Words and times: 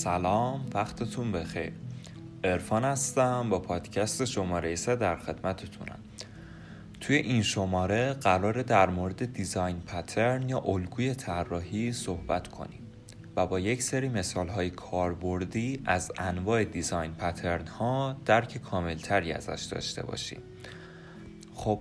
سلام 0.00 0.66
وقتتون 0.74 1.32
بخیر. 1.32 1.72
ارفان 2.44 2.84
هستم 2.84 3.50
با 3.50 3.58
پادکست 3.58 4.24
شماره 4.24 4.76
3 4.76 4.96
در 4.96 5.16
خدمتتونم. 5.16 5.98
توی 7.00 7.16
این 7.16 7.42
شماره 7.42 8.12
قرار 8.12 8.62
در 8.62 8.90
مورد 8.90 9.32
دیزاین 9.32 9.80
پترن 9.80 10.48
یا 10.48 10.58
الگوی 10.58 11.14
طراحی 11.14 11.92
صحبت 11.92 12.48
کنیم 12.48 12.80
و 13.36 13.46
با 13.46 13.60
یک 13.60 13.82
سری 13.82 14.08
مثال 14.08 14.48
های 14.48 14.70
کاربردی 14.70 15.82
از 15.84 16.12
انواع 16.18 16.64
دیزاین 16.64 17.12
پترن 17.12 17.66
ها 17.66 18.16
درک 18.24 18.58
کاملتری 18.58 19.32
ازش 19.32 19.68
داشته 19.70 20.02
باشیم. 20.02 20.42
خب 21.54 21.80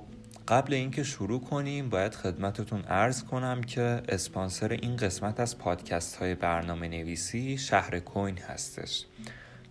قبل 0.49 0.73
اینکه 0.73 1.03
شروع 1.03 1.41
کنیم 1.41 1.89
باید 1.89 2.15
خدمتتون 2.15 2.83
ارز 2.87 3.23
کنم 3.23 3.63
که 3.63 3.81
اسپانسر 4.09 4.71
این 4.71 4.95
قسمت 4.95 5.39
از 5.39 5.57
پادکست 5.57 6.15
های 6.15 6.35
برنامه 6.35 6.87
نویسی 6.87 7.57
شهر 7.57 7.99
کوین 7.99 8.37
هستش 8.37 9.05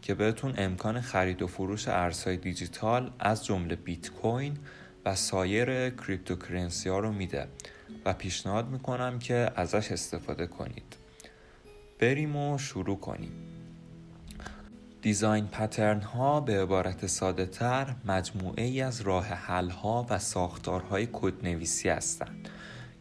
که 0.02 0.14
بهتون 0.14 0.54
امکان 0.58 1.00
خرید 1.00 1.42
و 1.42 1.46
فروش 1.46 1.88
ارزهای 1.88 2.36
دیجیتال 2.36 3.10
از 3.18 3.44
جمله 3.44 3.76
بیت 3.76 4.10
کوین 4.10 4.58
و 5.04 5.14
سایر 5.14 5.90
cryptocurrency 5.90 6.88
ها 6.88 6.98
رو 6.98 7.12
میده 7.12 7.48
و 8.04 8.12
پیشنهاد 8.12 8.68
می‌کنم 8.68 9.18
که 9.18 9.50
ازش 9.56 9.92
استفاده 9.92 10.46
کنید. 10.46 10.96
بریم 11.98 12.36
و 12.36 12.58
شروع 12.58 13.00
کنیم. 13.00 13.57
design 15.02 15.46
pattern 15.46 16.00
ها 16.00 16.40
به 16.40 16.62
عبارت 16.62 17.06
ساده 17.06 17.46
تر 17.46 17.94
مجموعه 18.04 18.64
ای 18.64 18.82
از 18.82 19.00
راه 19.00 19.26
حل 19.26 19.70
ها 19.70 20.06
و 20.10 20.18
ساختارهای 20.18 21.08
کدنویسی 21.12 21.88
هستند 21.88 22.48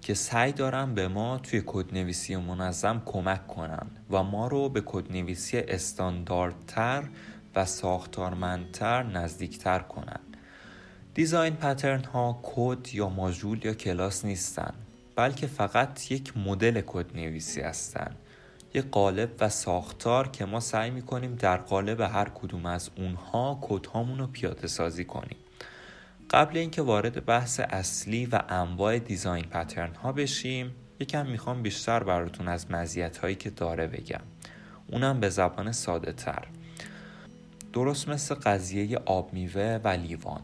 که 0.01 0.13
سعی 0.13 0.51
دارن 0.51 0.93
به 0.93 1.07
ما 1.07 1.37
توی 1.37 1.63
کدنویسی 1.65 2.35
منظم 2.35 3.01
کمک 3.05 3.47
کنن 3.47 3.87
و 4.09 4.23
ما 4.23 4.47
رو 4.47 4.69
به 4.69 4.81
کدنویسی 4.85 5.57
استانداردتر 5.57 7.03
و 7.55 7.65
ساختارمندتر 7.65 9.03
نزدیکتر 9.03 9.79
کنن. 9.79 10.19
دیزاین 11.13 11.55
پترن 11.55 12.03
ها 12.03 12.39
کد 12.43 12.93
یا 12.93 13.09
ماژول 13.09 13.65
یا 13.65 13.73
کلاس 13.73 14.25
نیستن 14.25 14.73
بلکه 15.15 15.47
فقط 15.47 16.11
یک 16.11 16.37
مدل 16.37 16.81
کدنویسی 16.81 17.61
هستند 17.61 18.15
یک 18.77 18.89
قالب 18.91 19.29
و 19.39 19.49
ساختار 19.49 20.27
که 20.27 20.45
ما 20.45 20.59
سعی 20.59 20.89
می‌کنیم 20.89 21.35
در 21.35 21.57
قالب 21.57 22.01
هر 22.01 22.29
کدوم 22.29 22.65
از 22.65 22.89
اونها 22.97 23.59
کدهامون 23.61 24.19
رو 24.19 24.27
پیاده 24.27 24.67
سازی 24.67 25.05
کنیم. 25.05 25.37
قبل 26.29 26.57
اینکه 26.57 26.81
وارد 26.81 27.25
بحث 27.25 27.59
اصلی 27.59 28.25
و 28.25 28.41
انواع 28.49 28.99
دیزاین 28.99 29.45
پترن 29.45 29.95
ها 29.95 30.11
بشیم 30.11 30.75
یکم 30.99 31.25
می‌خوام 31.25 31.61
بیشتر 31.61 32.03
براتون 32.03 32.47
از 32.47 32.71
مزیت 32.71 33.17
هایی 33.17 33.35
که 33.35 33.49
داره 33.49 33.87
بگم. 33.87 34.21
اونم 34.87 35.19
به 35.19 35.29
زبان 35.29 35.71
ساده 35.71 36.11
تر. 36.11 36.47
درست 37.73 38.09
مثل 38.09 38.35
قضیه 38.35 38.97
آب 39.05 39.33
میوه 39.33 39.79
و 39.83 39.87
لیوان. 39.87 40.41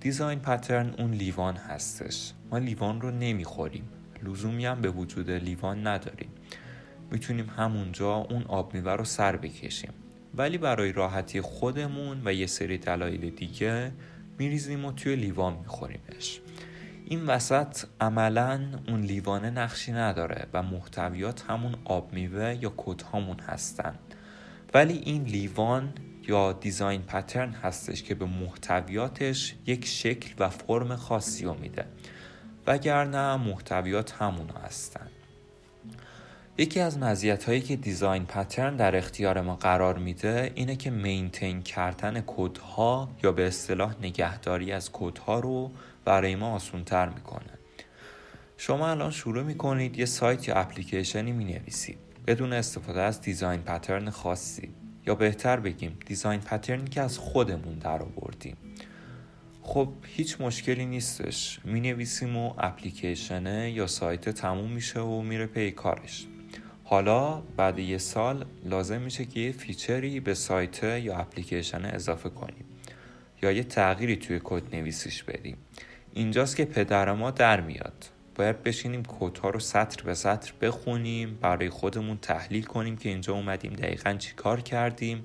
دیزاین 0.00 0.38
پترن 0.38 0.94
اون 0.98 1.10
لیوان 1.10 1.56
هستش. 1.56 2.32
ما 2.50 2.58
لیوان 2.58 3.00
رو 3.00 3.10
نمی‌خوریم. 3.10 3.88
لزومی 4.22 4.66
هم 4.66 4.80
به 4.80 4.90
وجود 4.90 5.30
لیوان 5.30 5.86
نداریم. 5.86 6.28
می‌تونیم 7.10 7.50
همونجا 7.56 8.14
اون 8.14 8.42
آب 8.42 8.74
میوه 8.74 8.92
رو 8.92 9.04
سر 9.04 9.36
بکشیم. 9.36 9.92
ولی 10.34 10.58
برای 10.58 10.92
راحتی 10.92 11.40
خودمون 11.40 12.22
و 12.24 12.32
یه 12.32 12.46
سری 12.46 12.78
دلایل 12.78 13.30
دیگه 13.30 13.92
میریزیم 14.38 14.84
و 14.84 14.92
توی 14.92 15.16
لیوان 15.16 15.58
میخوریمش 15.58 16.40
این 17.08 17.26
وسط 17.26 17.84
عملا 18.00 18.60
اون 18.88 19.00
لیوانه 19.00 19.50
نقشی 19.50 19.92
نداره 19.92 20.46
و 20.52 20.62
محتویات 20.62 21.44
همون 21.48 21.74
آب 21.84 22.12
میوه 22.12 22.58
یا 22.60 22.74
کت 22.76 23.02
هامون 23.02 23.40
هستن. 23.40 23.94
ولی 24.74 24.94
این 24.98 25.22
لیوان 25.22 25.92
یا 26.28 26.52
دیزاین 26.52 27.02
پترن 27.02 27.50
هستش 27.50 28.02
که 28.02 28.14
به 28.14 28.26
محتویاتش 28.26 29.54
یک 29.66 29.86
شکل 29.86 30.34
و 30.38 30.50
فرم 30.50 30.96
خاصی 30.96 31.44
رو 31.44 31.54
میده. 31.54 31.84
وگرنه 32.66 33.36
محتویات 33.36 34.12
همون 34.12 34.50
هستن. 34.64 35.06
یکی 36.58 36.80
از 36.80 36.98
مزیت 36.98 37.44
هایی 37.44 37.60
که 37.60 37.76
دیزاین 37.76 38.24
پترن 38.26 38.76
در 38.76 38.96
اختیار 38.96 39.40
ما 39.40 39.56
قرار 39.56 39.98
میده 39.98 40.52
اینه 40.54 40.76
که 40.76 40.90
مینتین 40.90 41.62
کردن 41.62 42.24
کدها 42.26 43.08
یا 43.22 43.32
به 43.32 43.46
اصطلاح 43.46 43.94
نگهداری 44.02 44.72
از 44.72 44.90
کدها 44.92 45.40
رو 45.40 45.70
برای 46.04 46.36
ما 46.36 46.54
آسونتر 46.54 47.08
می‌کنه. 47.08 47.50
شما 48.56 48.90
الان 48.90 49.10
شروع 49.10 49.42
می‌کنید 49.42 49.98
یه 49.98 50.04
سایت 50.04 50.48
یا 50.48 50.54
اپلیکیشنی 50.54 51.32
می‌نویسید. 51.32 51.98
بدون 52.26 52.52
استفاده 52.52 53.00
از 53.00 53.20
design 53.20 53.60
pattern 53.60 54.10
خاصی. 54.10 54.68
یا 55.06 55.14
بهتر 55.14 55.60
بگیم 55.60 55.98
design 56.06 56.40
pattern 56.40 56.82
ی 56.82 56.88
که 56.88 57.00
از 57.00 57.18
خودمون 57.18 57.78
در 57.78 58.02
آوردیم. 58.02 58.56
خب 59.62 59.88
هیچ 60.02 60.40
مشکلی 60.40 60.86
نیستش. 60.86 61.60
می 61.64 61.80
نویسیم 61.80 62.36
و 62.36 62.54
اپلیکیشنه 62.58 63.70
یا 63.70 63.86
سایت 63.86 64.28
تموم 64.28 64.70
میشه 64.70 65.00
و 65.00 65.22
میره 65.22 65.46
پی 65.46 65.70
کارش. 65.70 66.26
حالا 66.88 67.42
بعد 67.56 67.78
یه 67.78 67.98
سال 67.98 68.44
لازم 68.64 69.00
میشه 69.00 69.24
که 69.24 69.40
یه 69.40 69.52
feature 69.52 70.11
ی 70.11 70.20
به 70.20 70.34
سایت 70.34 70.82
یا 70.82 71.16
اپلیکیشن 71.16 71.84
اضافه 71.84 72.28
کنیم 72.28 72.64
یا 73.42 73.52
یه 73.52 73.62
تغییری 73.62 74.16
توی 74.16 74.40
کد 74.44 74.74
نویسیش 74.74 75.22
بدیم. 75.22 75.56
اینجاست 76.12 76.56
که 76.56 76.64
پدر 76.64 77.12
ما 77.12 77.30
در 77.30 77.60
میاد. 77.60 78.04
باید 78.34 78.62
بشینیم 78.62 79.02
کدها 79.02 79.50
رو 79.50 79.60
سطر 79.60 80.02
به 80.02 80.14
سطر 80.14 80.52
بخونیم 80.60 81.38
برای 81.40 81.70
خودمون 81.70 82.18
تحلیل 82.18 82.64
کنیم 82.64 82.96
که 82.96 83.08
اینجا 83.08 83.34
اومدیم 83.34 83.72
دقیقا 83.72 84.14
چی 84.14 84.34
کار 84.34 84.60
کردیم 84.60 85.24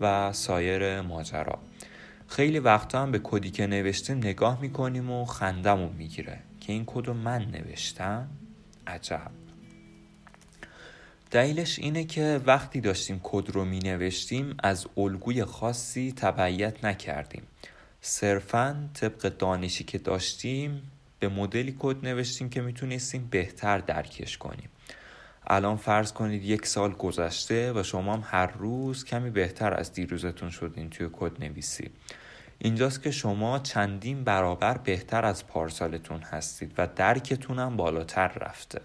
و 0.00 0.32
سایر 0.32 1.00
ماجرا. 1.00 1.58
خیلی 2.26 2.58
وقتا 2.58 3.02
هم 3.02 3.12
به 3.12 3.20
کدی 3.22 3.50
که 3.50 3.66
نوشتیم 3.66 4.16
نگاه 4.16 4.60
می‌کنیم 4.60 5.10
و 5.10 5.24
خندمون 5.24 5.92
می‌گیره 5.92 6.38
که 6.60 6.72
این 6.72 6.84
کد 6.86 7.06
رو 7.06 7.14
من 7.14 7.42
نوشتم؟ 7.42 8.28
عجب. 8.86 9.47
دلیلش 11.30 11.78
اینه 11.78 12.04
که 12.04 12.40
وقتی 12.46 12.80
داشتیم 12.80 13.20
کد 13.22 13.50
رو 13.50 13.64
می 13.64 13.78
نوشتیم 13.78 14.56
از 14.62 14.86
الگوی 14.96 15.44
خاصی 15.44 16.12
تبعیت 16.16 16.84
نکردیم. 16.84 17.42
صرفا 18.00 18.88
طبق 18.94 19.28
دانشی 19.28 19.84
که 19.84 19.98
داشتیم 19.98 20.82
به 21.18 21.28
مدلی 21.28 21.76
کد 21.78 22.06
نوشتیم 22.06 22.48
که 22.50 22.60
می‌تونستیم 22.60 23.28
بهتر 23.30 23.78
درکش 23.78 24.38
کنیم. 24.38 24.68
الان 25.46 25.76
فرض 25.76 26.12
کنید 26.12 26.44
یک 26.44 26.66
سال 26.66 26.92
گذشته 26.92 27.72
و 27.72 27.82
شما 27.82 28.14
هم 28.14 28.24
هر 28.26 28.46
روز 28.46 29.04
کمی 29.04 29.30
بهتر 29.30 29.74
از 29.74 29.92
دیروزتون 29.92 30.50
شدین 30.50 30.90
توی 30.90 31.08
کد 31.12 31.44
نویسی. 31.44 31.90
اینجاست 32.58 33.02
که 33.02 33.10
شما 33.10 33.58
چندین 33.58 34.24
برابر 34.24 34.78
بهتر 34.78 35.24
از 35.24 35.46
پارسالتون 35.46 36.20
هستید 36.20 36.72
و 36.78 36.88
درکتون 36.96 37.58
هم 37.58 37.76
بالاتر 37.76 38.28
رفته. 38.28 38.80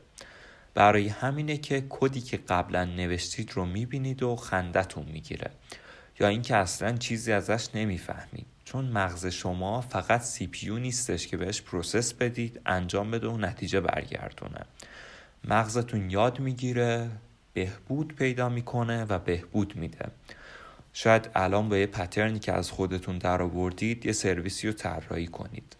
برای 0.74 1.08
همینه 1.08 1.58
که 1.58 1.84
کدی 1.90 2.22
که 2.22 2.38
قبلا 2.38 2.86
نوشتید 2.86 3.52
رو 3.52 3.66
می‌بینید 3.66 4.24
و 4.24 4.36
خندتون 4.36 5.06
می‌گیره. 5.14 5.52
یا 6.20 6.28
اینکه 6.28 6.56
اصلا 6.56 6.98
چیزی 6.98 7.32
ازش 7.32 7.68
نمی‌فهمید. 7.74 8.46
چون 8.66 8.86
مغز 8.86 9.26
شما 9.26 9.82
فقط 9.82 10.22
CPU 10.22 10.80
نیستش 10.80 11.28
که 11.28 11.38
بهش 11.38 11.62
process 11.62 12.14
بدید 12.14 12.62
انجام 12.66 13.12
بده 13.12 13.28
و 13.28 13.38
نتیجه 13.38 13.80
برگردونه. 13.82 14.66
مغزتون 15.44 16.10
یاد 16.10 16.40
می‌گیره 16.40 17.10
بهبود 17.54 18.16
پیدا 18.16 18.50
می‌کنه 18.50 19.06
و 19.06 19.20
بهبود 19.20 19.76
میده. 19.76 20.06
شاید 20.94 21.30
الان 21.36 21.70
با 21.70 21.78
یه 21.78 21.86
pattern 21.86 22.33
ی 22.33 22.40
که 22.40 22.54
از 22.54 22.72
خودتون 22.72 23.18
در 23.18 23.42
آوردید 23.42 24.06
یه 24.06 24.12
سرویسی 24.12 24.68
رو 24.68 24.74
طراحی 24.74 25.28
کنید. 25.28 25.76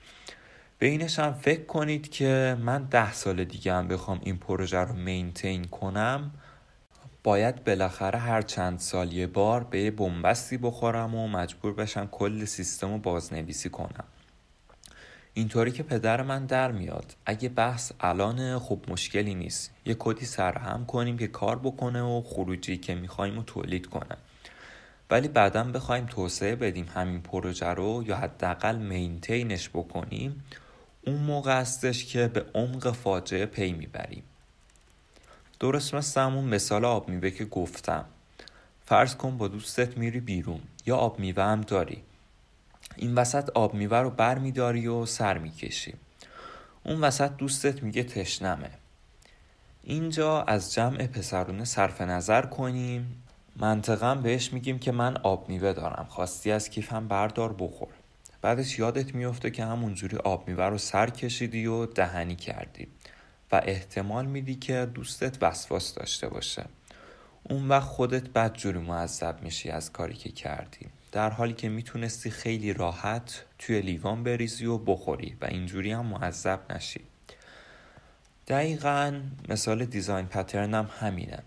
به 0.84 0.90
اینش 0.90 1.20
هم 1.20 1.34
فکر 1.34 1.66
کنید 1.66 2.10
که 2.10 2.58
من 2.60 2.84
ده 2.84 3.14
سال 3.14 3.44
دیگه 3.44 3.74
هم 3.74 3.88
بخوام 3.88 4.20
این 4.24 4.38
پروژه 4.38 4.78
رو 4.78 4.94
maintain 4.94 5.66
کنم 5.66 6.32
باید 7.24 7.64
بالاخره 7.64 8.20
هر 8.20 8.42
چند 8.42 8.80
سال 8.80 9.14
یه 9.14 9.28
بار 9.28 9.64
به 9.64 9.82
یه 9.82 9.92
بنبستی 9.92 10.58
بخورم 10.58 11.16
و 11.16 11.28
مجبور 11.28 11.74
بشم 11.74 12.08
کل 12.12 12.46
سیستم 12.46 12.92
رو 12.92 12.98
بازنویسی 12.98 13.70
کنم. 13.70 14.04
اینطوری 15.34 15.72
که 15.72 15.84
پدر 15.84 16.22
من 16.22 16.46
در 16.46 16.72
میاد. 16.72 17.16
اگه 17.26 17.50
بحث 17.50 17.92
الان 18.00 18.60
خب 18.60 18.80
مشکلی 18.88 19.36
نیست. 19.36 19.72
یه 19.86 19.96
کدی 20.00 20.26
سرهم 20.26 20.86
کنیم 20.86 21.18
که 21.18 21.28
کار 21.28 21.60
بکنه 21.60 22.02
و 22.02 22.22
خروجی 22.22 22.78
که 22.78 22.96
می‌خوایم 22.96 23.36
رو 23.36 23.44
تولید 23.44 23.86
کنه. 23.86 24.18
ولی 25.12 25.28
بعدا 25.28 25.64
بخوایم 25.64 26.06
توسعه 26.06 26.56
بدیم 26.56 26.90
همین 26.96 27.22
پروژه 27.22 27.68
رو 27.68 28.04
یا 28.08 28.18
حداقل 28.18 28.76
مینتینش 28.76 29.70
بکنیم. 29.70 30.44
اون 31.06 31.16
موقع 31.16 31.60
هستش 31.60 32.06
که 32.06 32.28
به 32.28 32.46
عمق 32.54 32.92
فاجعه 32.92 33.46
پی 33.46 33.74
می‌بریم. 33.74 34.24
درست 35.60 35.96
مثل 35.96 36.22
همون 36.22 36.44
مثال 36.44 36.86
آب 36.86 37.10
میوه 37.10 37.30
که 37.30 37.46
گفتم. 37.46 38.06
فرض 38.86 39.16
کن 39.16 39.38
با 39.38 39.48
دوستت 39.48 39.98
میری 39.98 40.20
بیرون 40.20 40.62
یا 40.86 40.98
آب 40.98 41.20
میوه 41.20 41.44
هم 41.44 41.62
داری. 41.62 42.04
این 42.96 43.16
وسط 43.16 43.50
آب 43.50 43.74
میوه 43.74 43.98
رو 43.98 44.10
بر 44.10 44.38
میداری 44.38 44.88
و 44.88 45.06
سر 45.06 45.38
می‌کشی. 45.38 45.94
اون 46.84 47.02
وسط 47.02 47.32
دوستت 47.38 47.84
میگه 47.84 48.04
تشنمه. 48.04 48.70
اینجا 49.84 50.42
از 50.42 50.74
جمع 50.74 51.08
پسرونه 51.08 51.66
صرف 51.66 52.02
نظر 52.02 52.42
کنیم. 52.42 53.24
منطقا 53.56 54.16
بهش 54.16 54.54
میگیم 54.54 54.80
که 54.80 54.92
من 54.92 55.18
آب 55.18 55.50
میوه 55.50 55.74
دارم. 55.74 56.06
خواستی 56.10 56.52
از 56.52 56.70
کیفم 56.70 57.08
بردار 57.08 57.56
بخور. 57.60 57.90
بعدش 58.44 58.80
یادت 58.80 59.16
میفته 59.16 59.52
که 59.52 59.66
همونجوری 59.66 60.18
آب 60.18 60.48
میوه 60.48 60.66
رو 60.66 60.78
سر 60.78 61.10
کشیدی 61.10 61.66
و 61.66 61.86
دهنی 61.86 62.36
کردی 62.36 62.88
و 63.52 63.62
احتمال 63.66 64.26
میدی 64.26 64.56
که 64.56 64.88
دوستت 64.94 65.44
وسواس 65.44 65.94
داشته 65.94 66.30
باشه. 66.30 66.66
اون 67.44 67.68
وقت 67.68 67.88
خودت 67.88 68.30
بدجوری 68.30 68.80
معذب 68.80 69.40
میشی 69.42 69.70
از 69.70 69.92
کاری 69.92 70.14
که 70.14 70.30
کردی. 70.30 70.86
در 71.12 71.30
حالی 71.30 71.54
که 71.54 71.70
می‌تونستی 71.70 72.30
خیلی 72.30 72.74
راحت 72.74 73.44
توی 73.60 73.82
لیوان 73.82 74.24
بریزی 74.24 74.66
و 74.66 74.78
بخوری 74.78 75.38
و 75.42 75.46
اینجوری 75.46 75.92
هم 75.92 76.06
معذب 76.06 76.60
نشی. 76.70 77.02
دقیقا 78.48 79.22
مثال 79.50 79.86
دیزاین 79.86 80.26
پترن 80.26 80.74
هم 80.74 80.90
همینه. 81.00 81.44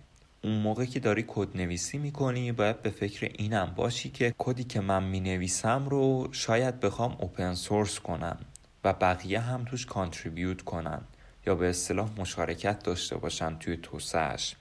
اون 0.47 0.57
موقع 0.57 0.85
که 0.85 1.01
داری 1.01 1.25
کد 1.29 1.57
نویسی 1.57 1.99
می‌کنی 1.99 2.53
باید 2.53 2.83
به 2.83 2.91
فکر 2.91 3.31
اینم 3.39 3.73
باشی 3.77 4.11
که 4.11 4.35
کدی 4.39 4.65
که 4.65 4.81
من 4.81 5.05
می‌نویسم 5.05 5.89
رو 5.89 6.29
شاید 6.33 6.81
بخوام 6.81 7.17
اوپن 7.21 7.55
سورس 7.55 8.01
کنم 8.01 8.39
و 8.85 8.93
بقیه 8.93 9.41
هم 9.41 9.65
توش 9.65 9.87
contribute 9.87 10.63
کنن 10.63 11.01
یا 11.47 11.55
به 11.55 11.69
اصطلاح 11.69 12.09
مشارکت 12.19 12.83
داشته 12.83 13.17
باشن 13.17 13.59
توی 13.59 13.77
توسعهش. 13.77 14.57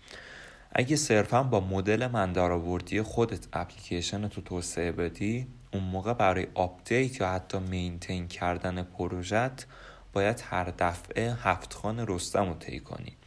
اگه 0.71 0.95
صرفا 0.95 1.43
با 1.43 1.59
مدل 1.59 2.07
من 2.07 2.33
درآوردی 2.33 3.01
خودت 3.01 3.47
اپلیکیشن 3.53 4.27
تو 4.27 4.41
توسعه 4.41 4.91
بدی 4.91 5.47
اون 5.73 5.83
موقع 5.83 6.13
برای 6.13 6.47
آپدیت 6.53 7.21
یا 7.21 7.27
حتی 7.29 7.59
maintain 7.59 8.27
کردن 8.27 8.83
پروژت 8.83 9.65
باید 10.13 10.43
هر 10.49 10.73
دفعه 10.79 11.33
هفت 11.33 11.73
خان 11.73 12.05
رستم 12.07 12.49
رو 12.49 12.53
طی 12.53 12.79
کنی. 12.79 13.17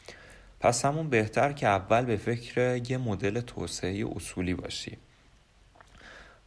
پس 0.60 0.84
همون 0.84 1.10
بهتر 1.10 1.52
که 1.52 1.66
اول 1.66 2.04
به 2.04 2.16
فکر 2.16 2.80
یه 2.90 2.98
مدل 2.98 3.40
توسعه 3.40 4.04
اصولی 4.16 4.54
باشی. 4.54 4.98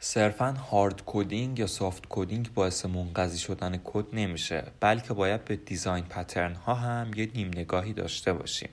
صرفا 0.04 0.52
hard 0.52 1.02
coding 1.06 1.60
یا 1.60 1.68
soft 1.68 2.04
coding 2.10 2.54
باعث 2.54 2.86
منقضی 2.86 3.38
شدن 3.38 3.82
کد 3.84 4.06
نمیشه 4.14 4.64
بلکه 4.80 5.14
باید 5.14 5.46
به 5.46 5.56
design 5.56 6.04
pattern 6.04 6.54
ها 6.54 6.74
هم 6.74 7.12
یه 7.16 7.30
نیم 7.36 7.48
نگاهی 7.48 7.94
داشته 7.94 8.34
باشیم 8.34 8.70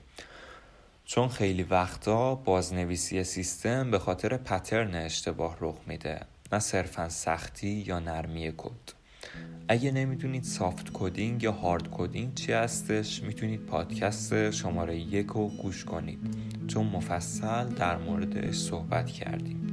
چون 1.05 1.27
خیلی 1.27 1.63
وقتا 1.63 2.35
بازنویسی 2.35 3.23
سیستم 3.23 3.91
به 3.91 3.99
خاطر 3.99 4.37
pattern 4.37 4.95
اشتباه 4.95 5.57
رخ 5.61 5.75
میده 5.87 6.19
نه 6.51 6.59
صرفا 6.59 7.09
سختی 7.09 7.83
یا 7.87 7.99
نرمی 7.99 8.53
کد. 8.57 8.93
اگه 9.71 9.91
نمی‌دونید 9.91 10.43
soft 10.43 10.89
coding 10.93 11.43
یا 11.43 11.51
hard 11.51 11.91
coding 11.91 12.33
چی 12.33 12.51
هستش 12.51 13.23
می‌تونید 13.23 13.59
پادکست 13.59 14.51
شماره 14.51 14.99
یک 14.99 15.27
رو 15.27 15.47
گوش 15.47 15.85
کنید 15.85 16.19
چون 16.67 16.85
مفصل 16.85 17.67
در 17.67 17.97
موردش 17.97 18.55
صحبت 18.55 19.05
کردیم. 19.05 19.68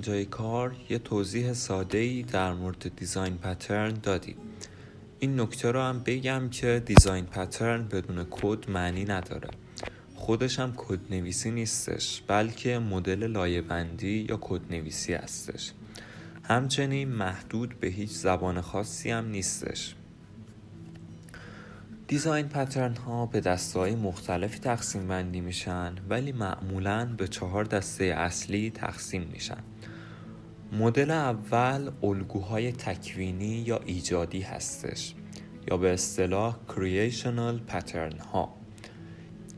اینجای 0.00 0.24
کار 0.24 0.76
یه 0.88 0.98
توضیح 0.98 1.52
ساده 1.52 1.98
ای 1.98 2.22
در 2.22 2.52
مورد 2.52 2.96
design 2.96 3.38
pattern 3.38 3.92
دادیم. 3.92 4.36
این 5.18 5.40
نکته 5.40 5.70
رو 5.70 5.80
هم 5.80 6.02
بگم 6.06 6.48
که 6.48 6.82
design 6.86 7.24
pattern 7.24 7.88
بدون 7.88 8.26
کد 8.30 8.70
معنی 8.70 9.04
نداره. 9.04 9.48
خودش 10.14 10.58
هم 10.58 10.72
کد 10.76 10.98
نویسی 11.10 11.50
نیستش 11.50 12.22
بلکه 12.26 12.78
مدل 12.78 13.26
لایه‌بندی 13.26 14.26
یا 14.28 14.38
کد 14.40 14.60
نویسی 14.70 15.12
هستش. 15.12 15.72
همچنین 16.44 17.08
محدود 17.08 17.80
به 17.80 17.88
هیچ 17.88 18.10
زبان 18.10 18.60
خاصی 18.60 19.10
هم 19.10 19.28
نیستش. 19.28 19.94
design 22.08 22.48
pattern 22.48 22.96
ها 22.96 23.26
به 23.26 23.40
دسته 23.40 23.78
های 23.78 23.94
مختلفی 23.94 24.58
تقسیم 24.58 25.08
بندی 25.08 25.40
میشن 25.40 25.94
ولی 26.08 26.32
معمولا 26.32 27.14
به 27.16 27.28
چهار 27.28 27.64
دسته 27.64 28.04
اصلی 28.04 28.70
تقسیم 28.70 29.28
میشن. 29.32 29.69
مدل 30.72 31.10
اول 31.10 31.90
الگوهای 32.02 32.72
تکوینی 32.72 33.64
یا 33.66 33.80
ایجادی 33.86 34.40
هستش 34.40 35.14
یا 35.70 35.76
به 35.76 35.92
اصطلاح 35.92 36.56
creational 36.68 37.72
pattern 37.72 38.20
ها 38.32 38.54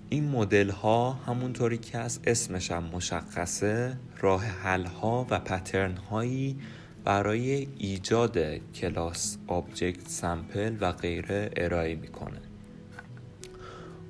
این 0.09 0.29
مدل 0.29 0.71
ها 0.71 1.13
همونطوری 1.13 1.79
که 1.79 1.99
از 1.99 2.21
اسمش 2.25 2.71
هم 2.71 2.85
مشخصه 2.85 3.99
راه 4.21 4.45
حل 4.45 4.85
ها 4.85 5.27
و 5.31 5.39
pattern 5.39 5.97
هایی 5.97 6.59
برای 7.05 7.69
ایجاد 7.79 8.39
کلاس 8.75 9.39
object 9.47 10.09
sample 10.09 10.77
و 10.81 10.93
غیره 10.93 11.51
ارائه 11.57 11.95
می‌کنه. 11.95 12.41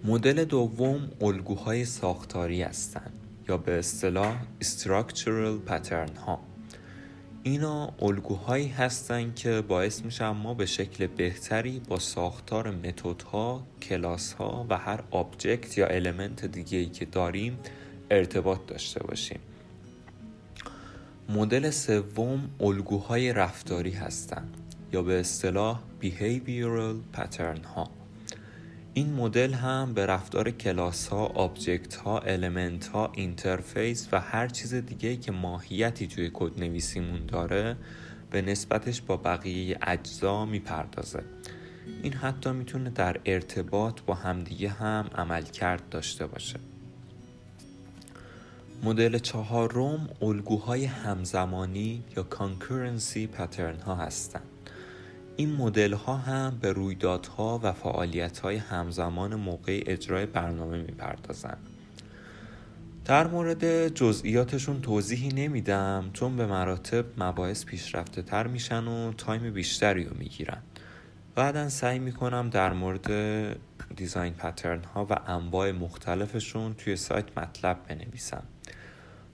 مدل 0.04 0.44
دوم 0.44 1.11
الگوهای 1.21 1.85
ساختاری 1.85 2.62
هستند 2.62 3.12
یا 3.49 3.56
به 3.56 3.78
اصطلاح 3.78 4.42
structural 4.61 5.71
pattern 5.71 6.18
ها 6.26 6.51
اینا 7.44 7.92
الگوهایی 8.02 8.68
هستند 8.68 9.34
که 9.34 9.61
باعث 9.61 10.04
میشن 10.04 10.28
ما 10.28 10.54
به 10.54 10.66
شکل 10.66 11.06
بهتری 11.06 11.80
با 11.88 11.99
ساختار 11.99 12.70
متدها، 12.70 13.66
کلاس 13.82 14.32
ها 14.32 14.66
و 14.68 14.78
هر 14.78 15.04
object 15.11 15.78
یا 15.78 15.87
element 15.87 16.45
دیگه 16.44 16.78
ای 16.78 16.87
که 16.87 17.04
داریم 17.04 17.58
ارتباط 18.11 18.58
داشته 18.66 19.02
باشیم. 19.02 19.38
مدل 21.28 21.70
سوم 21.70 22.50
الگوهای 22.61 23.32
رفتاری 23.32 23.92
هستند 23.92 24.56
یا 24.92 25.02
به 25.02 25.20
اصطلاح 25.20 25.80
behavioral 26.02 27.18
pattern 27.18 27.66
ها. 27.76 28.01
این 28.94 29.12
مدل 29.14 29.52
هم 29.52 29.94
به 29.94 30.06
رفتار 30.06 30.50
کلاس 30.50 31.08
ها، 31.08 31.26
object 31.26 31.95
ها، 31.94 32.18
element 32.19 32.87
ها، 32.87 33.12
interface 33.14 34.09
و 34.12 34.20
هر 34.20 34.49
چیز 34.49 34.75
دیگه 34.75 35.16
که 35.16 35.32
ماهیتی 35.32 36.06
توی 36.06 36.30
کد 36.34 36.61
نویسیمون 36.61 37.26
داره 37.26 37.76
به 38.30 38.42
نسبتش 38.42 39.00
با 39.00 39.16
بقیه 39.16 39.78
اجزا 39.82 40.44
می‌پردازه. 40.44 41.22
این 42.02 42.12
حتی 42.12 42.52
می‌تونه 42.52 42.90
در 42.90 43.20
ارتباط 43.25 44.00
با 44.00 44.14
همدیگه 44.14 44.68
هم 44.68 45.11
عمل 45.14 45.42
کرد 45.42 45.88
داشته 45.88 46.26
باشه. 46.26 46.58
مدل 48.82 49.18
چهارم 49.18 50.08
الگوهای 50.22 50.84
همزمانی 50.84 52.02
یا 52.16 52.22
concurrency 52.23 53.26
pattern 53.26 53.81
ها 53.80 53.94
هستند 53.94 54.51
این 55.37 55.57
مدل 55.57 55.93
ها 55.93 56.17
هم 56.17 56.59
به 56.61 56.73
رویدادها 56.73 57.61
و 57.62 57.73
فعالیت 57.73 58.39
های 58.39 58.57
همزمان 58.57 59.35
موقع 59.35 59.83
اجرای 59.87 60.27
برنامه 60.27 60.83
می‌پردازند. 60.83 61.59
در 63.05 63.27
مورد 63.27 63.89
جزئیاتشون 63.89 64.81
توضیحی 64.81 65.29
نمیدم 65.29 66.11
چون 66.12 66.37
به 66.37 66.47
مراتب 66.47 67.05
مباحث 67.19 67.65
پیشرفته 67.65 68.23
تر 68.23 68.47
میشن 68.47 68.85
و 68.85 69.12
time 69.12 69.50
بیشتری 69.51 70.05
رو 70.05 70.17
می‌گیرن. 70.19 70.62
بعدا 71.35 71.69
سعی 71.69 71.99
می‌کنم 71.99 72.51
در 72.51 72.73
مورد 72.73 73.09
design 73.97 74.33
pattern 74.33 74.85
ها 74.85 75.07
و 75.11 75.17
انواع 75.27 75.73
مختلفشون 75.73 76.75
توی 76.75 76.97
سایت 76.97 77.39
مطلب 77.39 77.79
بنویسم. 77.89 78.43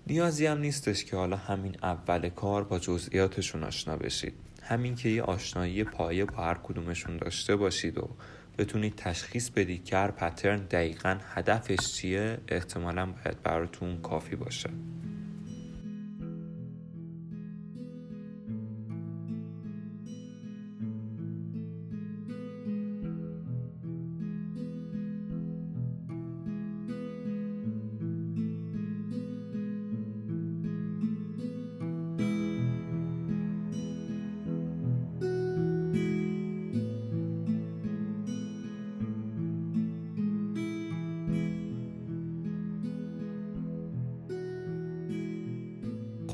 نیازی 0.07 0.47
هم 0.47 0.59
نیستش 0.59 1.05
که 1.05 1.17
حالا 1.17 1.37
همین 1.37 1.76
اول 1.83 2.28
کار 2.28 2.64
با 2.64 2.78
جزئیاتشون 2.78 3.64
آشنا 3.64 3.97
بشید. 3.97 4.35
همین 4.62 4.94
که 4.94 5.08
یه 5.08 5.22
آشنایی 5.22 5.84
پایه 5.84 6.24
با 6.24 6.36
هر 6.36 6.58
کدومشون 6.62 7.16
داشته 7.16 7.56
باشید 7.56 7.98
و 7.98 8.10
بتونید 8.58 8.94
تشخیص 8.96 9.50
بدید 9.50 9.84
که 9.84 9.96
هر 9.96 10.10
پترن 10.10 10.58
دقیقا 10.58 11.18
هدفش 11.34 11.92
چیه 11.94 12.38
احتمالا 12.48 13.06
باید 13.06 13.42
براتون 13.42 14.00
کافی 14.00 14.36
باشه. 14.36 14.70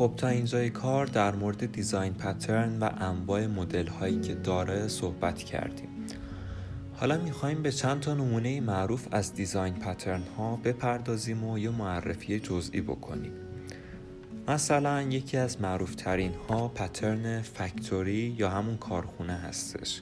خب 0.04 0.14
تا 0.16 0.28
اینجای 0.28 0.70
کار 0.70 1.06
در 1.06 1.34
مورد 1.34 1.72
design 1.72 2.14
pattern 2.14 2.78
و 2.78 2.90
انواع 2.98 3.46
مدل 3.46 3.86
هایی 3.86 4.20
که 4.20 4.34
داره 4.34 4.88
صحبت 4.88 5.38
کردیم. 5.38 5.88
حالا 6.94 7.18
می‌خوایم 7.18 7.62
به 7.62 7.72
چند 7.72 8.00
تا 8.00 8.14
نمونه 8.14 8.60
معروف 8.60 9.08
از 9.10 9.34
design 9.34 9.74
pattern 9.74 10.22
ها 10.38 10.56
بپردازیم 10.56 11.44
و 11.44 11.58
یه 11.58 11.70
معرفی 11.70 12.40
جزئی 12.40 12.80
بکنیم. 12.80 13.32
مثلا 14.48 15.02
یکی 15.02 15.36
از 15.36 15.60
معروف 15.60 15.94
ترین 15.94 16.32
ها 16.48 16.68
pattern 16.68 17.42
factory 17.42 18.34
یا 18.38 18.50
همون 18.50 18.76
کارخونه 18.76 19.34
هستش 19.34 20.00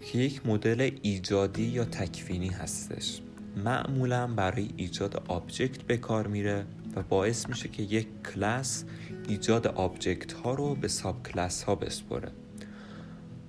که 0.00 0.18
یک 0.18 0.46
مدل 0.46 0.90
ایجادی 1.02 1.64
یا 1.64 1.84
تکوینی 1.84 2.48
هستش. 2.48 3.20
معمولا 3.64 4.26
برای 4.26 4.70
ایجاد 4.76 5.22
object 5.28 5.82
به 5.82 5.96
کار 5.96 6.26
میره. 6.26 6.64
باعث 7.02 7.48
میشه 7.48 7.68
که 7.68 7.82
یک 7.82 8.08
کلاس 8.34 8.84
ایجاد 9.28 9.66
object 9.66 10.32
ها 10.32 10.54
رو 10.54 10.74
به 10.74 10.88
subclass 10.88 11.62
ها 11.62 11.74
بسپره. 11.74 12.32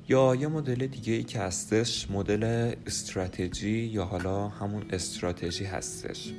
یا 0.10 0.36
یه 0.36 0.48
مدل 0.48 0.88
دیگه 0.88 1.14
ای 1.14 1.24
که 1.24 1.40
هستش 1.40 2.12
مدل 2.12 2.74
استراتژی 2.88 3.70
یا 3.70 4.06
حالا 4.06 4.48
همون 4.48 4.86
استراتژی 4.90 5.66
هستش. 5.66 6.34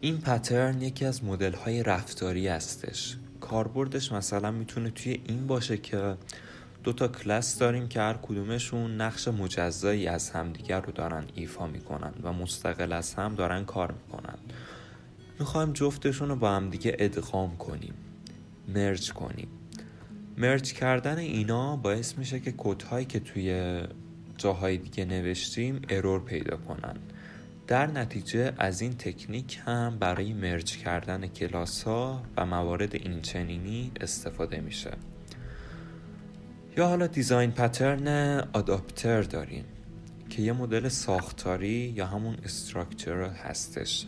این 0.00 0.18
pattern 0.18 0.82
یکی 0.82 1.04
از 1.04 1.24
مدل 1.24 1.54
های 1.54 1.82
رفتاری 1.82 2.48
هستش. 2.48 3.16
کاربردش 3.40 4.12
مثلا 4.12 4.50
می‌تونه 4.50 4.90
توی 4.90 5.22
این 5.28 5.46
باشه 5.46 5.76
که 5.76 6.16
دو 6.84 6.92
تا 6.92 7.08
کلاس 7.08 7.58
داریم 7.58 7.88
که 7.88 8.00
هر 8.00 8.14
کدومشون 8.22 9.00
نقش 9.00 9.28
مجزایی 9.28 10.06
از 10.06 10.30
همدیگر 10.30 10.80
رو 10.80 10.92
دارن 10.92 11.24
ایفا 11.34 11.66
می‌کنن 11.66 12.12
و 12.22 12.32
مستقل 12.32 12.92
از 12.92 13.14
هم 13.14 13.34
دارن 13.34 13.64
کار 13.64 13.92
می‌کنن. 13.92 14.38
می‌خوایم 15.40 15.72
جفتشون 15.72 16.28
رو 16.28 16.36
با 16.36 16.50
هم 16.50 16.70
دیگه 16.70 16.96
ادغام 16.98 17.56
کنیم. 17.56 17.94
مرج 18.68 19.12
کنیم. 19.12 19.48
مرج 20.38 20.72
کردن 20.72 21.18
اینا 21.18 21.76
باعث 21.76 22.18
میشه 22.18 22.40
که 22.40 22.52
کودهایی 22.52 23.06
که 23.06 23.20
توی 23.20 23.80
جاهای 24.36 24.76
دیگه 24.76 25.04
نوشتیم 25.04 25.82
ارور 25.88 26.20
پیدا 26.20 26.56
کنن. 26.56 26.96
در 27.66 27.86
نتیجه 27.86 28.52
از 28.58 28.80
این 28.80 28.92
تکنیک 28.92 29.60
هم 29.66 29.98
برای 29.98 30.32
مرج 30.32 30.76
کردن 30.76 31.26
کلاس 31.26 31.82
ها 31.82 32.22
و 32.36 32.46
موارد 32.46 32.94
اینچنینی 32.94 33.92
استفاده 34.00 34.60
میشه. 34.60 34.90
یا 36.76 36.88
حالا 36.88 37.06
دیزاین 37.06 37.50
پترن 37.50 38.38
آداپتر 38.52 39.22
داریم 39.22 39.64
که 40.30 40.42
یه 40.42 40.52
مدل 40.52 40.88
ساختاری 40.88 41.92
یا 41.96 42.06
همون 42.06 42.36
استراکچر 42.44 43.22
هستش. 43.22 44.06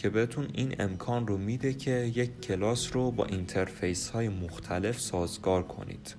که 0.00 0.10
بهتون 0.10 0.48
این 0.54 0.74
امکان 0.78 1.26
رو 1.26 1.36
میده 1.36 1.74
که 1.74 1.90
یک 1.90 2.40
کلاس 2.40 2.96
رو 2.96 3.10
با 3.10 3.24
interface 3.24 4.10
های 4.10 4.28
مختلف 4.28 5.00
سازگار 5.00 5.62
کنید. 5.62 6.14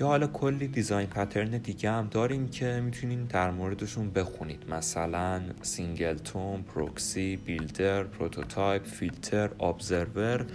یا 0.00 0.06
حالا 0.06 0.26
کلی 0.26 0.68
design 0.68 1.06
pattern 1.06 1.50
دیگه 1.50 1.90
هم 1.90 2.08
داریم 2.10 2.48
که 2.48 2.80
می‌تونین 2.84 3.24
در 3.24 3.50
موردشون 3.50 4.10
بخونید. 4.10 4.70
مثلا 4.70 5.42
singleton، 5.62 6.62
proxy، 6.62 7.36
builder، 7.36 8.04
prototype، 8.04 8.84
filter، 8.84 9.50
observer 9.60 10.46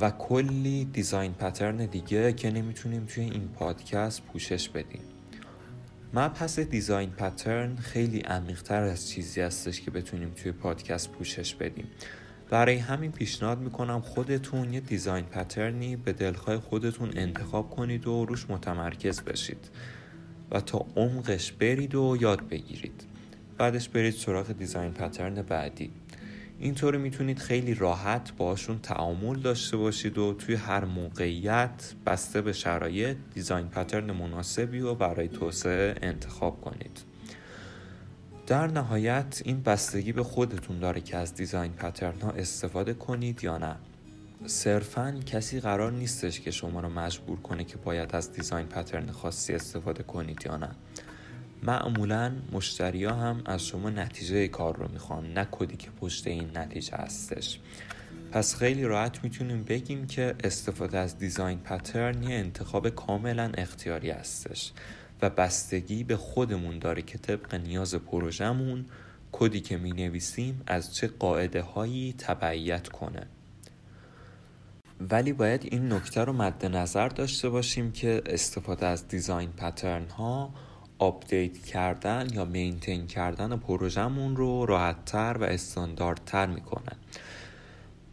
و 0.00 0.10
کلی 0.10 0.84
design 0.84 1.32
pattern 1.32 1.76
دیگه 1.76 2.32
که 2.32 2.50
نمی‌تونیم 2.50 3.04
توی 3.04 3.24
این 3.24 3.48
پادکست 3.48 4.22
پوشش 4.22 4.68
بدیم. 4.68 5.02
مبحث 6.14 6.58
design 6.58 7.10
pattern 7.10 7.76
خیلی 7.76 8.20
عمیقتر 8.20 8.82
از 8.82 9.08
چیزی 9.08 9.40
هستش 9.40 9.80
که 9.80 9.90
بتونیم 9.90 10.30
توی 10.30 10.52
پادکست 10.52 11.12
پوشش 11.12 11.54
بدیم. 11.54 11.86
برای 12.50 12.76
همین 12.76 13.12
پیشنهاد 13.12 13.58
می‌کنم 13.58 14.00
خودتون 14.00 14.72
یه 14.72 14.80
دیزاین 14.80 15.24
پترنی 15.24 15.96
به 15.96 16.12
دلخواه 16.12 16.58
خودتون 16.58 17.10
انتخاب 17.16 17.70
کنید 17.70 18.06
و 18.06 18.24
روش 18.24 18.50
متمرکز 18.50 19.20
بشید 19.20 19.70
و 20.50 20.60
تا 20.60 20.86
عمقش 20.96 21.52
برید 21.52 21.94
و 21.94 22.16
یاد 22.20 22.48
بگیرید. 22.48 23.04
بعدش 23.58 23.88
برید 23.88 24.14
سراغ 24.14 24.52
دیزاین 24.52 24.92
پترن 24.92 25.42
بعدی. 25.42 25.90
اینطوری 26.60 26.98
می‌تونید 26.98 27.38
خیلی 27.38 27.74
راحت 27.74 28.32
باشون 28.36 28.78
تعامل 28.78 29.38
داشته 29.38 29.76
باشید 29.76 30.18
و 30.18 30.34
توی 30.34 30.54
هر 30.54 30.84
موقعیت 30.84 31.94
بسته 32.06 32.40
به 32.40 32.52
شرایط 32.52 33.16
دیزاین 33.34 33.68
پترن 33.68 34.10
مناسبی 34.10 34.80
و 34.80 34.94
برای 34.94 35.28
توسعه 35.28 35.94
انتخاب 36.02 36.60
کنید. 36.60 37.00
در 38.46 38.66
نهایت 38.66 39.42
این 39.44 39.62
بستگی 39.62 40.12
به 40.12 40.22
خودتون 40.22 40.78
داره 40.78 41.00
که 41.00 41.16
از 41.16 41.34
دیزاین 41.34 41.72
پترن 41.72 42.20
ها 42.20 42.30
استفاده 42.30 42.94
کنید 42.94 43.44
یا 43.44 43.58
نه. 43.58 43.76
صرفا 44.46 45.20
کسی 45.26 45.60
قرار 45.60 45.92
نیستش 45.92 46.40
که 46.40 46.50
شما 46.50 46.80
رو 46.80 46.88
مجبور 46.88 47.40
کنه 47.40 47.64
که 47.64 47.76
باید 47.76 48.16
از 48.16 48.32
دیزاین 48.32 48.66
پترن 48.66 49.10
خاصی 49.10 49.54
استفاده 49.54 50.02
کنید 50.02 50.42
یا 50.46 50.56
نه. 50.56 50.70
معمولا 51.62 52.32
مشتری 52.52 53.04
ها 53.04 53.14
هم 53.14 53.42
از 53.46 53.66
شما 53.66 53.90
نتیجه 53.90 54.48
کار 54.48 54.76
رو 54.76 54.88
می‌خوان 54.92 55.32
نه 55.32 55.48
کدی 55.50 55.76
که 55.76 55.90
پشت 55.90 56.26
این 56.26 56.58
نتیجه 56.58 56.96
هستش. 56.96 57.58
پس 58.32 58.56
خیلی 58.56 58.84
راحت 58.84 59.24
می‌تونیم 59.24 59.62
بگیم 59.62 60.06
که 60.06 60.34
استفاده 60.44 60.98
از 60.98 61.18
دیزاین 61.18 61.58
پترن 61.58 62.22
یه 62.22 62.34
انتخاب 62.34 62.88
کاملا 62.88 63.52
اختیاری 63.54 64.10
هستش 64.10 64.72
و 65.22 65.30
بستگی 65.30 66.04
به 66.04 66.16
خودمون 66.16 66.78
داره 66.78 67.02
که 67.02 67.18
طبق 67.18 67.54
نیاز 67.54 67.94
پروژمون 67.94 68.86
کدی 69.32 69.60
که 69.60 69.76
می 69.76 69.92
نویسیم 69.92 70.62
از 70.66 70.94
چه 70.94 71.06
قاعده 71.06 71.62
هایی 71.62 72.14
تبعیت 72.18 72.88
کنه. 72.88 73.26
ولی 75.00 75.32
باید 75.32 75.64
این 75.64 75.92
نکته 75.92 76.24
رو 76.24 76.32
مد 76.32 76.66
نظر 76.66 77.08
داشته 77.08 77.48
باشیم 77.48 77.92
که 77.92 78.22
استفاده 78.26 78.86
از 78.86 79.08
design 79.08 79.50
pattern 79.52 80.08
ها 80.08 80.50
آپدیت 80.98 81.58
کردن 81.58 82.28
یا 82.32 82.44
maintain 82.44 83.06
کردن 83.06 83.56
پروژهمون 83.56 84.36
رو 84.36 84.66
راحتتر 84.66 85.36
و 85.40 85.44
استانداردتر 85.44 86.46
می‌کنن 86.46 86.96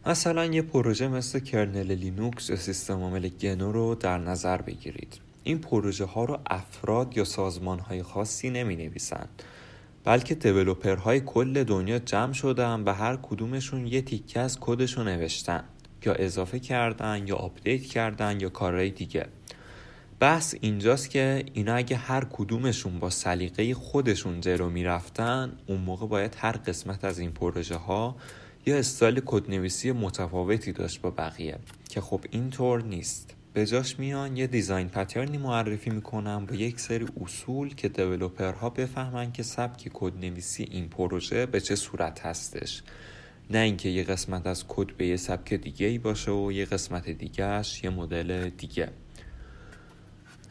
مثلا 0.06 0.44
یه 0.44 0.62
پروژه 0.62 1.08
مثل 1.08 1.38
kernel 1.38 1.92
لینوکس 1.92 2.50
یا 2.50 2.56
سیستم 2.56 3.00
عامل 3.00 3.28
گنو 3.28 3.72
رو 3.72 3.94
در 3.94 4.18
نظر 4.18 4.62
بگیرید. 4.62 5.18
این 5.44 5.58
پروژه 5.58 6.04
ها 6.04 6.24
رو 6.24 6.38
افراد 6.46 7.16
یا 7.16 7.24
سازمان 7.24 7.78
های 7.78 8.02
خاصی 8.02 8.50
نمی 8.50 8.76
نویسند 8.76 9.42
بلکه 10.04 10.64
های 11.04 11.20
کل 11.20 11.64
دنیا 11.64 11.98
جمع 11.98 12.32
شدن 12.32 12.80
و 12.80 12.92
هر 12.92 13.16
کدومشون 13.16 13.86
یه 13.86 14.02
تیکه 14.02 14.40
از 14.40 14.60
کدش 14.60 14.92
رو 14.92 15.04
نوشتن 15.04 15.64
یا 16.04 16.12
اضافه 16.12 16.58
کردن 16.58 17.26
یا 17.26 17.36
آپدیت 17.36 17.82
کردن 17.82 18.40
یا 18.40 18.48
کارهای 18.48 18.90
دیگه. 18.90 19.26
بحث 20.20 20.54
اینجاست 20.60 21.10
که 21.10 21.44
اینا 21.52 21.74
اگه 21.74 21.96
هر 21.96 22.24
کدومشون 22.30 22.98
با 22.98 23.10
سلیقه 23.10 23.74
خودشون 23.74 24.40
جلو 24.40 24.70
می‌رفتن 24.70 25.52
اون 25.66 25.80
موقع 25.80 26.06
باید 26.06 26.36
هر 26.38 26.52
قسمت 26.52 27.04
از 27.04 27.18
این 27.18 27.30
پروژه 27.30 27.76
ها 27.76 28.16
یا 28.66 28.76
استایل 28.76 29.20
کدنویسی 29.26 29.92
متفاوتی 29.92 30.72
داشت 30.72 31.00
با 31.00 31.10
بقیه 31.10 31.58
که 31.88 32.00
خب 32.00 32.20
اینطور 32.30 32.82
نیست. 32.82 33.34
به 33.52 33.66
جاش 33.66 33.98
میان 33.98 34.36
یه 34.36 34.46
design 34.46 34.88
pattern 34.88 35.32
ی 35.32 35.38
معرفی 35.38 35.90
می‌کنن 35.90 36.46
با 36.46 36.54
یک 36.54 36.80
سری 36.80 37.06
اصول 37.20 37.74
که 37.74 37.90
ها 38.60 38.70
بفهمن 38.70 39.32
که 39.32 39.42
سبک 39.42 39.90
کدنویسی 39.94 40.68
این 40.70 40.88
پروژه 40.88 41.46
به 41.46 41.60
چه 41.60 41.76
صورت 41.76 42.20
هستش. 42.20 42.82
نه 43.50 43.58
اینکه 43.58 43.88
یه 43.88 44.02
قسمت 44.02 44.46
از 44.46 44.64
کد 44.68 44.96
به 44.96 45.06
یه 45.06 45.16
سبک 45.16 45.54
دیگه 45.54 45.86
ای 45.86 45.98
باشه 45.98 46.30
و 46.30 46.52
یه 46.52 46.64
قسمت 46.64 47.08
دیگهش 47.08 47.84
یه 47.84 47.90
مدل 47.90 48.48
دیگه. 48.48 48.92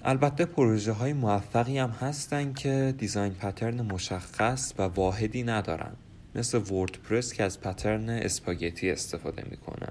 البته 0.08 0.46
پروژه 0.46 0.92
های 0.92 1.14
موفقی 1.14 1.78
هم 1.78 1.90
هستن 1.90 2.54
که 2.54 2.94
design 2.98 3.34
pattern 3.34 3.82
مشخص 3.82 4.74
و 4.78 4.82
واحدی 4.82 5.44
ندارن. 5.44 5.92
مثل 6.36 6.58
وردپرس 6.58 7.34
که 7.34 7.44
از 7.44 7.62
pattern 7.62 8.10
spaghetti 8.10 8.92
استفاده 8.92 9.44
می‌کنه 9.50 9.88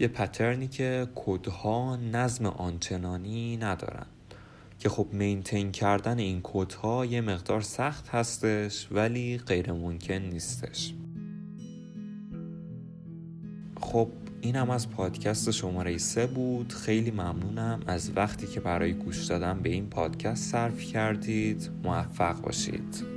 یه 0.00 0.08
پترنی 0.08 0.68
که 0.68 1.06
کدها 1.14 1.96
نظم 1.96 2.46
آنچنانی 2.46 3.56
ندارن. 3.56 4.06
که 4.78 4.88
خب 4.88 5.06
مینتین 5.12 5.72
کردن 5.72 6.18
این 6.18 6.40
کد 6.42 6.72
ها 6.72 7.04
یه 7.04 7.20
مقدار 7.20 7.60
سخت 7.60 8.08
هستش 8.08 8.88
ولی 8.90 9.38
غیر 9.38 9.72
ممکن 9.72 10.14
نیستش. 10.14 10.94
خب 13.80 14.08
این 14.44 14.56
هم 14.56 14.70
از 14.70 14.90
پادکست 14.90 15.50
شماره 15.50 15.98
سه 15.98 16.26
بود. 16.26 16.72
خیلی 16.72 17.10
ممنونم 17.10 17.80
از 17.86 18.10
وقتی 18.16 18.46
که 18.46 18.60
برای 18.60 18.92
گوش 18.92 19.24
دادن 19.24 19.60
به 19.62 19.68
این 19.68 19.86
پادکست 19.86 20.52
صرف 20.52 20.80
کردید. 20.80 21.70
موفق 21.84 22.40
باشید. 22.40 23.13